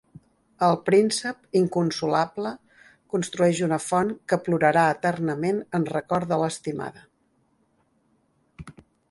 El 0.67 0.77
príncep, 0.85 1.41
inconsolable, 1.59 2.53
construeix 3.15 3.61
una 3.67 3.79
font, 3.89 4.11
que 4.33 4.41
plorarà 4.47 4.87
eternament 4.95 5.61
en 5.81 5.87
record 5.93 6.33
de 6.33 6.41
l'estimada. 6.47 7.07